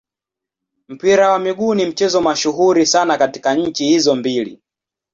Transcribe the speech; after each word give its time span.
Mpira 0.87 1.29
wa 1.31 1.39
miguu 1.39 1.73
ni 1.75 1.85
mchezo 1.85 2.21
mashuhuri 2.21 2.85
sana 2.85 3.17
katika 3.17 3.55
nchi 3.55 3.85
hizo 3.85 4.15
mbili. 4.15 4.61